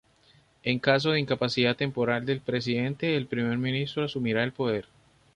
[0.63, 4.85] En caso de incapacidad temporal del presidente el primer ministro asumirá el poder.